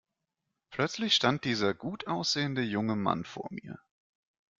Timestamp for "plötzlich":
0.71-1.13